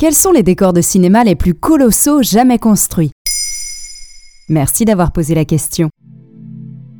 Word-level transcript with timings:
Quels 0.00 0.14
sont 0.14 0.32
les 0.32 0.42
décors 0.42 0.72
de 0.72 0.80
cinéma 0.80 1.24
les 1.24 1.34
plus 1.34 1.52
colossaux 1.52 2.22
jamais 2.22 2.58
construits? 2.58 3.10
Merci 4.48 4.86
d'avoir 4.86 5.12
posé 5.12 5.34
la 5.34 5.44
question. 5.44 5.90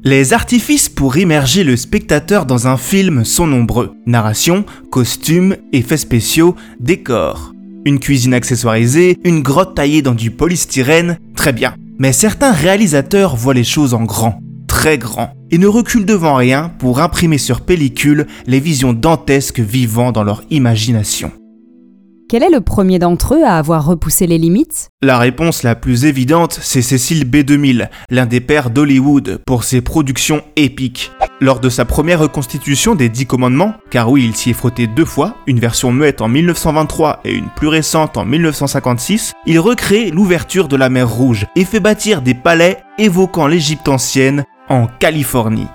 Les 0.05 0.35
artifices 0.35 0.91
pour 0.91 1.17
immerger 1.17 1.65
le 1.65 1.77
spectateur 1.77 2.45
dans 2.45 2.69
un 2.69 2.77
film 2.77 3.25
sont 3.25 3.47
nombreux. 3.47 3.95
Narration, 4.05 4.67
costumes, 4.91 5.57
effets 5.73 5.97
spéciaux, 5.97 6.57
décors. 6.79 7.55
Une 7.87 8.01
cuisine 8.01 8.35
accessoirisée, 8.35 9.17
une 9.25 9.41
grotte 9.41 9.77
taillée 9.77 10.03
dans 10.03 10.15
du 10.15 10.31
polystyrène, 10.31 11.19
très 11.35 11.55
bien. 11.55 11.77
Mais 11.99 12.13
certains 12.13 12.53
réalisateurs 12.53 13.35
voient 13.35 13.55
les 13.55 13.65
choses 13.65 13.95
en 13.95 14.05
grand, 14.05 14.43
très 14.69 14.99
grand, 14.99 15.33
et 15.51 15.57
ne 15.57 15.69
reculent 15.69 16.05
devant 16.05 16.35
rien 16.35 16.71
pour 16.79 17.01
imprimer 17.01 17.39
sur 17.39 17.63
pellicule 17.63 18.27
les 18.47 18.61
visions 18.61 18.93
dantesques 18.93 19.61
vivant 19.61 20.13
dans 20.13 20.23
leur 20.23 20.43
imagination. 20.51 21.33
Quel 22.31 22.45
est 22.45 22.51
le 22.51 22.61
premier 22.61 23.01
d'entre 23.01 23.35
eux 23.35 23.43
à 23.43 23.59
avoir 23.59 23.85
repoussé 23.85 24.29
les 24.29 24.39
limites? 24.39 24.91
La 25.03 25.19
réponse 25.19 25.65
la 25.65 25.75
plus 25.75 26.05
évidente, 26.05 26.57
c'est 26.63 26.81
Cécile 26.81 27.29
B2000, 27.29 27.89
l'un 28.09 28.27
des 28.27 28.41
pères 28.41 28.71
d'Hollywood, 28.71 29.41
pour 29.45 29.65
ses 29.65 29.81
productions 29.81 30.41
épiques. 30.55 31.11
Lors 31.41 31.59
de 31.59 31.69
sa 31.69 31.85
première 31.85 32.21
reconstitution 32.21 32.95
des 32.95 33.09
Dix 33.09 33.27
Commandements, 33.27 33.75
car 33.91 34.13
oui, 34.13 34.25
il 34.25 34.37
s'y 34.37 34.51
est 34.51 34.53
frotté 34.53 34.87
deux 34.87 35.05
fois, 35.05 35.39
une 35.49 35.59
version 35.59 35.91
muette 35.91 36.21
en 36.21 36.29
1923 36.29 37.19
et 37.25 37.35
une 37.35 37.49
plus 37.49 37.67
récente 37.67 38.17
en 38.17 38.25
1956, 38.25 39.33
il 39.47 39.59
recrée 39.59 40.13
l'ouverture 40.13 40.69
de 40.69 40.77
la 40.77 40.89
mer 40.89 41.11
Rouge 41.11 41.49
et 41.57 41.65
fait 41.65 41.81
bâtir 41.81 42.23
des 42.23 42.35
palais 42.35 42.77
évoquant 42.97 43.49
l'Égypte 43.49 43.89
ancienne 43.89 44.45
en 44.69 44.87
Californie. 44.87 45.67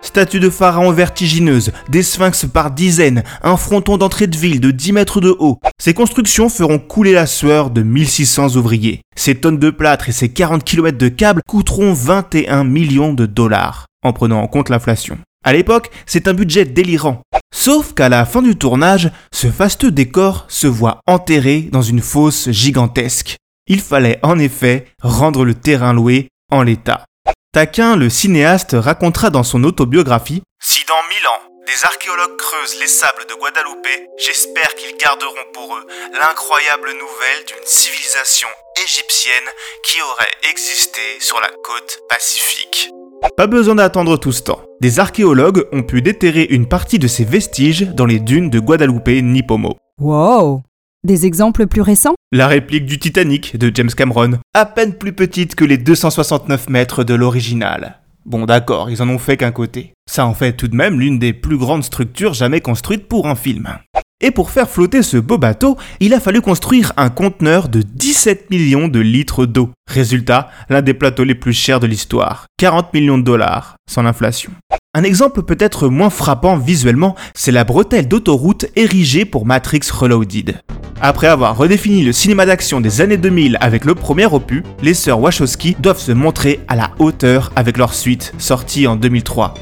Statues 0.00 0.40
de 0.40 0.48
pharaons 0.48 0.92
vertigineuses, 0.92 1.72
des 1.88 2.02
sphinx 2.02 2.46
par 2.46 2.70
dizaines, 2.70 3.24
un 3.42 3.56
fronton 3.56 3.96
d'entrée 3.96 4.26
de 4.26 4.36
ville 4.36 4.60
de 4.60 4.70
10 4.70 4.92
mètres 4.92 5.20
de 5.20 5.34
haut. 5.38 5.58
Ces 5.80 5.92
constructions 5.92 6.48
feront 6.48 6.78
couler 6.78 7.12
la 7.12 7.26
sueur 7.26 7.70
de 7.70 7.82
1600 7.82 8.56
ouvriers. 8.56 9.00
Ces 9.16 9.34
tonnes 9.34 9.58
de 9.58 9.70
plâtre 9.70 10.08
et 10.08 10.12
ces 10.12 10.28
40 10.28 10.62
km 10.64 10.96
de 10.96 11.08
câbles 11.08 11.42
coûteront 11.48 11.92
21 11.92 12.64
millions 12.64 13.12
de 13.12 13.26
dollars, 13.26 13.86
en 14.04 14.12
prenant 14.12 14.40
en 14.40 14.46
compte 14.46 14.68
l'inflation. 14.68 15.18
À 15.44 15.52
l'époque, 15.52 15.90
c'est 16.06 16.28
un 16.28 16.34
budget 16.34 16.64
délirant. 16.64 17.22
Sauf 17.54 17.92
qu'à 17.94 18.08
la 18.08 18.24
fin 18.24 18.42
du 18.42 18.56
tournage, 18.56 19.10
ce 19.32 19.48
fasteux 19.48 19.90
décor 19.90 20.46
se 20.48 20.66
voit 20.66 21.00
enterré 21.06 21.68
dans 21.72 21.82
une 21.82 22.00
fosse 22.00 22.50
gigantesque. 22.50 23.36
Il 23.66 23.80
fallait 23.80 24.18
en 24.22 24.38
effet 24.38 24.86
rendre 25.02 25.44
le 25.44 25.54
terrain 25.54 25.92
loué 25.92 26.28
en 26.50 26.62
l'état. 26.62 27.04
Taquin, 27.52 27.96
le 27.96 28.10
cinéaste, 28.10 28.76
racontera 28.78 29.30
dans 29.30 29.42
son 29.42 29.64
autobiographie 29.64 30.42
Si 30.60 30.84
dans 30.84 31.08
mille 31.08 31.26
ans, 31.26 31.48
des 31.66 31.82
archéologues 31.86 32.36
creusent 32.36 32.78
les 32.78 32.86
sables 32.86 33.24
de 33.26 33.34
Guadeloupe, 33.34 33.88
j'espère 34.18 34.74
qu'ils 34.74 34.94
garderont 34.98 35.48
pour 35.54 35.74
eux 35.74 35.86
l'incroyable 36.12 36.90
nouvelle 36.92 37.44
d'une 37.46 37.64
civilisation 37.64 38.48
égyptienne 38.84 39.48
qui 39.82 39.96
aurait 40.02 40.50
existé 40.50 41.00
sur 41.20 41.40
la 41.40 41.48
côte 41.64 42.00
pacifique. 42.10 42.90
Pas 43.34 43.46
besoin 43.46 43.76
d'attendre 43.76 44.18
tout 44.18 44.32
ce 44.32 44.42
temps. 44.42 44.60
Des 44.82 45.00
archéologues 45.00 45.66
ont 45.72 45.82
pu 45.84 46.02
déterrer 46.02 46.44
une 46.50 46.68
partie 46.68 46.98
de 46.98 47.08
ces 47.08 47.24
vestiges 47.24 47.88
dans 47.94 48.06
les 48.06 48.20
dunes 48.20 48.50
de 48.50 48.60
Guadeloupe 48.60 49.08
Nipomo. 49.08 49.78
Wow 49.98 50.62
Des 51.02 51.24
exemples 51.24 51.66
plus 51.66 51.80
récents? 51.80 52.14
La 52.30 52.46
réplique 52.46 52.84
du 52.84 52.98
Titanic 52.98 53.56
de 53.56 53.74
James 53.74 53.88
Cameron, 53.88 54.32
à 54.52 54.66
peine 54.66 54.92
plus 54.92 55.14
petite 55.14 55.54
que 55.54 55.64
les 55.64 55.78
269 55.78 56.68
mètres 56.68 57.02
de 57.02 57.14
l'original. 57.14 58.00
Bon 58.26 58.44
d'accord, 58.44 58.90
ils 58.90 59.00
en 59.00 59.08
ont 59.08 59.16
fait 59.16 59.38
qu'un 59.38 59.50
côté. 59.50 59.94
Ça 60.06 60.26
en 60.26 60.34
fait 60.34 60.52
tout 60.52 60.68
de 60.68 60.76
même 60.76 61.00
l'une 61.00 61.18
des 61.18 61.32
plus 61.32 61.56
grandes 61.56 61.84
structures 61.84 62.34
jamais 62.34 62.60
construites 62.60 63.08
pour 63.08 63.28
un 63.28 63.34
film. 63.34 63.78
Et 64.20 64.30
pour 64.30 64.50
faire 64.50 64.68
flotter 64.68 65.02
ce 65.02 65.16
beau 65.16 65.38
bateau, 65.38 65.78
il 66.00 66.12
a 66.12 66.20
fallu 66.20 66.42
construire 66.42 66.92
un 66.98 67.08
conteneur 67.08 67.70
de 67.70 67.80
17 67.80 68.50
millions 68.50 68.88
de 68.88 69.00
litres 69.00 69.46
d'eau. 69.46 69.70
Résultat, 69.88 70.50
l'un 70.68 70.82
des 70.82 70.92
plateaux 70.92 71.24
les 71.24 71.34
plus 71.34 71.54
chers 71.54 71.80
de 71.80 71.86
l'histoire. 71.86 72.44
40 72.58 72.92
millions 72.92 73.16
de 73.16 73.24
dollars, 73.24 73.76
sans 73.88 74.02
l'inflation. 74.02 74.52
Un 74.92 75.02
exemple 75.02 75.44
peut-être 75.44 75.88
moins 75.88 76.10
frappant 76.10 76.58
visuellement, 76.58 77.14
c'est 77.34 77.52
la 77.52 77.64
bretelle 77.64 78.06
d'autoroute 78.06 78.66
érigée 78.76 79.24
pour 79.24 79.46
Matrix 79.46 79.80
Reloaded. 79.90 80.60
Après 81.00 81.28
avoir 81.28 81.56
redéfini 81.56 82.02
le 82.02 82.12
cinéma 82.12 82.44
d'action 82.44 82.80
des 82.80 83.00
années 83.00 83.16
2000 83.16 83.56
avec 83.60 83.84
le 83.84 83.94
premier 83.94 84.26
opus, 84.26 84.64
les 84.82 84.94
sœurs 84.94 85.20
Wachowski 85.20 85.76
doivent 85.78 86.00
se 86.00 86.10
montrer 86.10 86.60
à 86.66 86.74
la 86.74 86.90
hauteur 86.98 87.52
avec 87.54 87.78
leur 87.78 87.94
suite, 87.94 88.32
sortie 88.38 88.88
en 88.88 88.96
2003. 88.96 89.54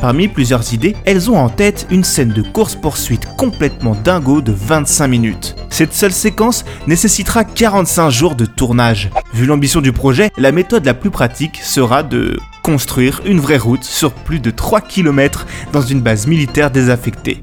Parmi 0.00 0.28
plusieurs 0.28 0.72
idées, 0.74 0.94
elles 1.04 1.28
ont 1.28 1.38
en 1.38 1.48
tête 1.48 1.88
une 1.90 2.04
scène 2.04 2.28
de 2.28 2.42
course-poursuite 2.42 3.26
complètement 3.36 3.96
dingo 4.04 4.40
de 4.40 4.52
25 4.52 5.08
minutes. 5.08 5.56
Cette 5.70 5.92
seule 5.92 6.12
séquence 6.12 6.64
nécessitera 6.86 7.42
45 7.42 8.10
jours 8.10 8.36
de 8.36 8.46
tournage. 8.46 9.10
Vu 9.34 9.46
l'ambition 9.46 9.80
du 9.80 9.92
projet, 9.92 10.30
la 10.38 10.52
méthode 10.52 10.84
la 10.84 10.94
plus 10.94 11.10
pratique 11.10 11.56
sera 11.62 12.04
de 12.04 12.38
construire 12.62 13.22
une 13.26 13.40
vraie 13.40 13.58
route 13.58 13.84
sur 13.84 14.12
plus 14.12 14.38
de 14.38 14.50
3 14.50 14.82
km 14.82 15.46
dans 15.72 15.82
une 15.82 16.00
base 16.00 16.28
militaire 16.28 16.70
désaffectée. 16.70 17.42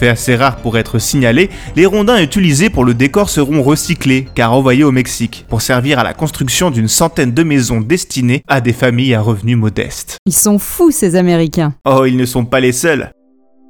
Fait 0.00 0.08
assez 0.08 0.34
rare 0.34 0.56
pour 0.56 0.78
être 0.78 0.98
signalé, 0.98 1.50
les 1.76 1.84
rondins 1.84 2.22
utilisés 2.22 2.70
pour 2.70 2.86
le 2.86 2.94
décor 2.94 3.28
seront 3.28 3.62
recyclés 3.62 4.26
car 4.34 4.54
envoyés 4.54 4.82
au 4.82 4.92
Mexique 4.92 5.44
pour 5.46 5.60
servir 5.60 5.98
à 5.98 6.04
la 6.04 6.14
construction 6.14 6.70
d'une 6.70 6.88
centaine 6.88 7.32
de 7.32 7.42
maisons 7.42 7.82
destinées 7.82 8.42
à 8.48 8.62
des 8.62 8.72
familles 8.72 9.12
à 9.12 9.20
revenus 9.20 9.58
modestes. 9.58 10.16
Ils 10.24 10.32
sont 10.32 10.58
fous 10.58 10.90
ces 10.90 11.16
Américains. 11.16 11.74
Oh, 11.84 12.06
ils 12.06 12.16
ne 12.16 12.24
sont 12.24 12.46
pas 12.46 12.60
les 12.60 12.72
seuls. 12.72 13.12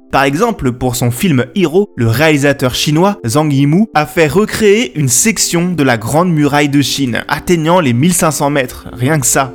Par 0.09 0.23
exemple, 0.23 0.71
pour 0.71 0.95
son 0.95 1.11
film 1.11 1.47
Hero, 1.53 1.89
le 1.97 2.07
réalisateur 2.07 2.75
chinois 2.75 3.17
Zhang 3.27 3.51
Yimou 3.51 3.89
a 3.93 4.05
fait 4.05 4.27
recréer 4.27 4.97
une 4.97 5.09
section 5.09 5.73
de 5.73 5.83
la 5.83 5.97
Grande 5.97 6.31
Muraille 6.31 6.69
de 6.69 6.81
Chine, 6.81 7.25
atteignant 7.27 7.81
les 7.81 7.91
1500 7.91 8.51
mètres, 8.51 8.87
rien 8.93 9.19
que 9.19 9.27
ça. 9.27 9.51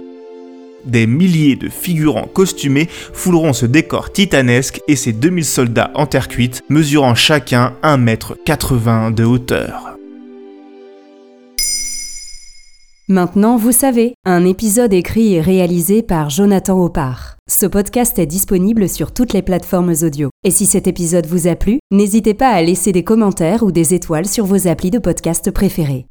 Des 0.87 1.07
milliers 1.07 1.57
de 1.57 1.69
figurants 1.69 2.29
costumés 2.33 2.89
fouleront 3.13 3.53
ce 3.53 3.67
décor 3.67 4.13
titanesque 4.13 4.81
et 4.87 4.97
ses 4.97 5.13
2000 5.13 5.45
soldats 5.45 5.91
en 5.95 6.07
terre 6.07 6.29
cuite, 6.29 6.63
mesurant 6.69 7.15
chacun 7.15 7.75
1m80 7.83 9.13
de 9.13 9.25
hauteur. 9.25 9.97
Maintenant, 13.09 13.57
vous 13.57 13.71
savez, 13.71 14.15
un 14.25 14.45
épisode 14.45 14.93
écrit 14.93 15.35
et 15.35 15.41
réalisé 15.41 16.03
par 16.03 16.29
Jonathan 16.29 16.83
Opar. 16.83 17.37
Ce 17.49 17.65
podcast 17.65 18.19
est 18.19 18.27
disponible 18.27 18.89
sur 18.89 19.13
toutes 19.13 19.33
les 19.33 19.43
plateformes 19.43 19.95
audio. 20.03 20.31
Et 20.43 20.51
si 20.51 20.67
cet 20.67 20.89
épisode 20.89 21.27
vous 21.27 21.47
a 21.47 21.55
plu, 21.55 21.79
n'hésitez 21.93 22.35
pas 22.35 22.49
à 22.51 22.63
laisser 22.63 22.91
des 22.91 23.05
commentaires 23.05 23.63
ou 23.63 23.71
des 23.71 23.95
étoiles 23.95 24.27
sur 24.27 24.45
vos 24.45 24.67
applis 24.67 24.91
de 24.91 24.99
podcast 24.99 25.53
préférés. 25.53 26.07